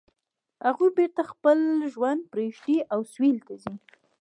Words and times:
هغوی 0.67 0.89
بیرته 0.97 1.21
خپل 1.31 1.59
ژوند 1.93 2.21
پریږدي 2.33 2.77
او 2.93 2.99
سویل 3.13 3.37
ته 3.47 3.53
ځي 3.61 3.73